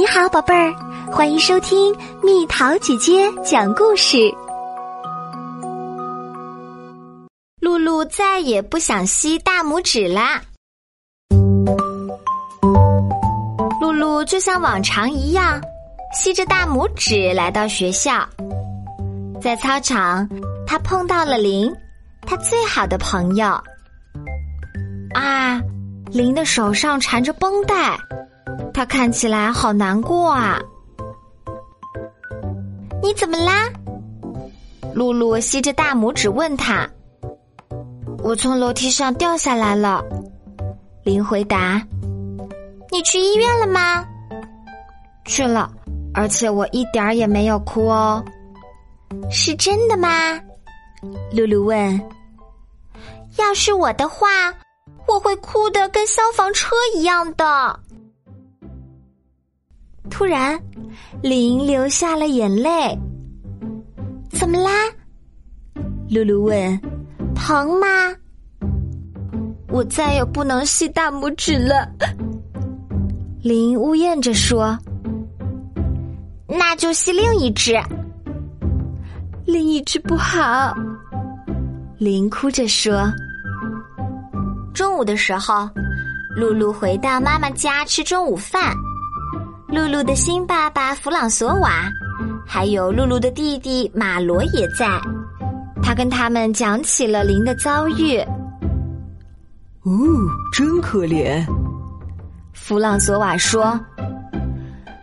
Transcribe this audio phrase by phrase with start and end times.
[0.00, 0.74] 你好，宝贝儿，
[1.12, 4.16] 欢迎收听蜜桃姐姐讲故事。
[7.60, 10.40] 露露再也不想吸大拇指啦。
[13.78, 15.60] 露露就像往常一样，
[16.14, 18.26] 吸着大拇指来到学校。
[19.38, 20.26] 在操场，
[20.66, 21.70] 她碰到了林，
[22.22, 23.48] 她最好的朋友。
[25.12, 25.60] 啊，
[26.06, 27.98] 林的手上缠着绷带。
[28.80, 30.58] 他看起来好难过啊！
[33.02, 33.68] 你怎么啦？
[34.94, 36.88] 露露吸着大拇指问他
[38.24, 40.02] ：“我从楼梯上掉下来了。”
[41.04, 41.86] 林回答
[42.90, 44.02] ：“你去医院了吗？”
[45.28, 45.70] 去了，
[46.14, 48.24] 而且我一点儿也没有哭哦。
[49.30, 50.08] 是真的吗？
[51.32, 52.00] 露露问。
[53.36, 54.26] 要是我的话，
[55.06, 57.78] 我会哭的跟消防车一样的。
[60.20, 60.60] 突然，
[61.22, 62.70] 林流下了眼泪。
[64.28, 64.70] 怎么啦？
[66.10, 66.78] 露露问。
[67.34, 67.86] 疼吗？
[69.70, 71.88] 我再也不能吸大拇指了。
[73.42, 74.78] 林呜咽着说。
[76.46, 77.80] 那就吸另一只。
[79.46, 80.76] 另一只不好。
[81.96, 83.10] 林哭着说。
[84.74, 85.66] 中午的时候，
[86.36, 88.76] 露露回到妈妈家吃中午饭。
[89.72, 91.88] 露露的新爸爸弗朗索瓦，
[92.44, 95.00] 还有露露的弟弟马罗也在。
[95.80, 98.18] 他跟他们讲起了林的遭遇。
[99.82, 99.92] 哦，
[100.52, 101.46] 真可怜。
[102.52, 103.78] 弗朗索瓦说：“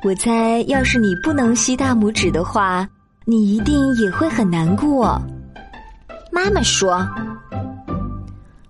[0.04, 2.88] 我猜，要是你不能吸大拇指的话，
[3.24, 5.20] 你一定也会很难过。”
[6.30, 7.08] 妈妈说。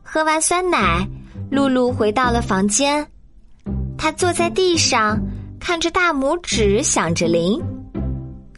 [0.03, 1.07] 喝完酸奶，
[1.49, 3.05] 露露回到了房间。
[3.97, 5.19] 她坐在地上。
[5.59, 7.61] 看着大拇指，想着铃。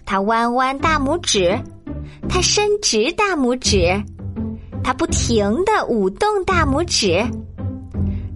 [0.05, 1.57] 他弯弯大拇指，
[2.27, 4.03] 他伸直大拇指，
[4.83, 7.23] 他不停的舞动大拇指。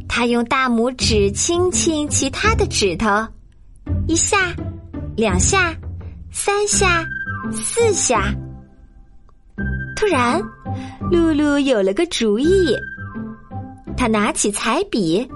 [0.08, 3.08] 他用大拇指轻轻其他的指头，
[4.08, 4.54] 一下，
[5.16, 5.76] 两下，
[6.32, 7.04] 三下，
[7.52, 8.34] 四下。
[9.96, 10.42] 突然，
[11.10, 12.76] 露露有了个主意。
[13.98, 15.28] 他拿起彩笔。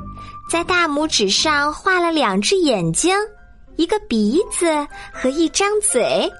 [0.49, 3.13] 在大拇指上画了两只眼睛，
[3.75, 4.65] 一个鼻子
[5.11, 6.31] 和一张嘴。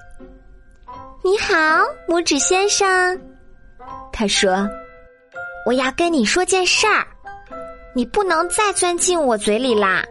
[1.22, 1.54] 你好，
[2.08, 3.20] 拇指先生，
[4.10, 4.66] 他说
[5.66, 7.06] ：“我要跟你说件事儿，
[7.94, 10.02] 你不能再钻进我嘴里啦，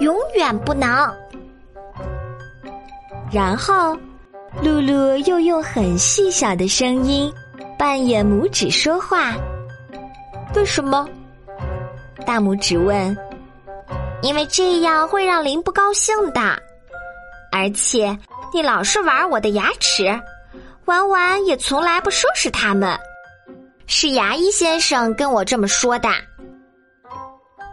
[0.00, 1.14] 永远不能。”
[3.30, 3.94] 然后，
[4.62, 7.30] 露露又用很细小的声音
[7.78, 9.34] 扮演拇指说话。
[10.54, 11.06] 为什么？
[12.24, 13.14] 大拇指问。
[14.22, 16.40] 因为这样会让林不高兴的，
[17.50, 18.16] 而且
[18.54, 20.04] 你老是玩我的牙齿，
[20.84, 22.98] 玩完也从来不收拾它们。
[23.86, 26.08] 是牙医先生跟我这么说的。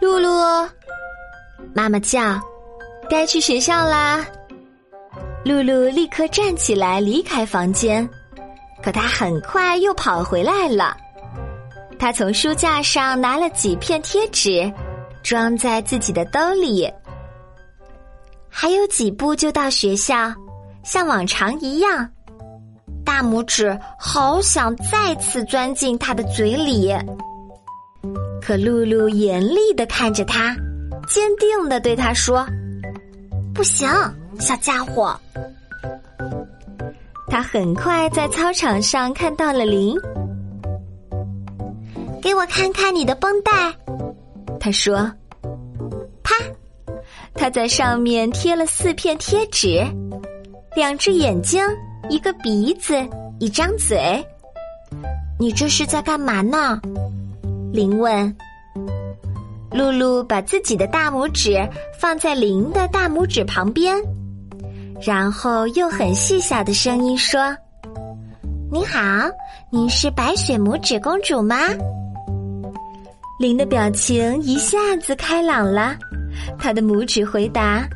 [0.02, 0.68] 露露，
[1.74, 2.40] 妈妈叫，
[3.10, 4.26] 该去学校啦。
[5.46, 8.10] 露露立刻站起来离开房间，
[8.84, 10.98] 可她很快又跑回来了。
[12.00, 14.72] 她从书架上拿了几片贴纸。
[15.24, 16.92] 装在自己的兜里，
[18.50, 20.34] 还有几步就到学校，
[20.84, 22.10] 像往常一样。
[23.06, 26.94] 大拇指好想再次钻进他的嘴里，
[28.42, 30.56] 可露露严厉的看着他，
[31.08, 32.46] 坚定的对他说
[33.54, 33.90] ：“不行，
[34.40, 35.20] 小家伙。”
[37.28, 39.96] 他很快在操场上看到了林，
[42.22, 43.52] 给我看看你的绷带。
[44.60, 45.12] 他说
[46.22, 46.36] ：“啪！”
[47.34, 49.82] 他在上面贴了四片贴纸，
[50.76, 51.64] 两只眼睛，
[52.10, 52.94] 一个鼻子，
[53.40, 54.24] 一张嘴。
[55.40, 56.80] 你这是在干嘛呢？
[57.72, 58.36] 林问。
[59.72, 61.56] 露露把自己的大拇指
[62.00, 63.96] 放在林的大拇指旁边，
[65.00, 67.56] 然后用很细小的声音说
[68.72, 69.00] ：“您好，
[69.70, 71.56] 您是白雪拇指公主吗？”
[73.40, 75.96] 林的表情一下子开朗了，
[76.58, 77.88] 他的拇指回答：“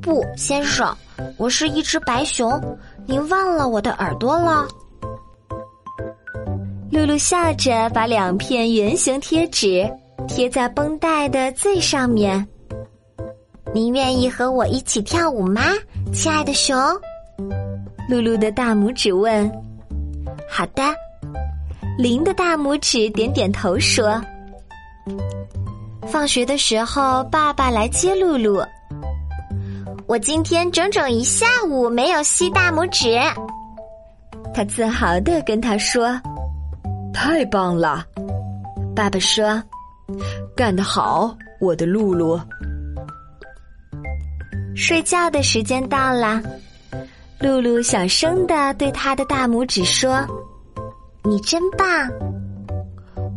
[0.00, 0.96] 不，先生，
[1.36, 2.48] 我是一只白熊，
[3.06, 4.68] 您忘了我的耳朵了。”
[6.92, 9.84] 露露笑着把两片圆形贴纸
[10.28, 12.46] 贴在绷带的最上面。
[13.74, 15.60] “您愿意和我一起跳舞吗，
[16.12, 16.76] 亲爱的熊？”
[18.08, 19.50] 露露的大拇指问。
[20.48, 20.84] “好的。”
[21.96, 24.20] 林的大拇指点点头说
[26.08, 28.60] ：“放学的时候，爸爸来接露露。
[30.06, 33.16] 我今天整整一下午没有吸大拇指。
[34.52, 36.20] 他自豪的跟他说
[37.14, 38.04] ：“太棒了！”
[38.94, 39.62] 爸爸说
[40.56, 42.38] ：“干得好，我的露露。”
[44.74, 46.42] 睡觉的时间到了，
[47.38, 50.26] 露露小声的对他的大拇指说
[51.24, 51.86] ：“你真棒。”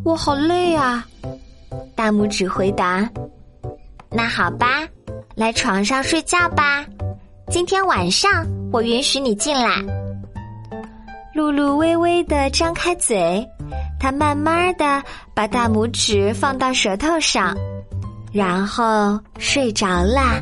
[0.03, 1.05] 我好累啊，
[1.95, 3.09] 大拇指回答
[4.09, 4.87] ：“那好吧，
[5.35, 6.85] 来床上睡觉吧。
[7.49, 9.83] 今天晚上我允许你进来。”
[11.33, 13.45] 露露微微的张开嘴，
[13.99, 15.03] 她慢慢的
[15.33, 17.55] 把大拇指放到舌头上，
[18.31, 20.41] 然后睡着了。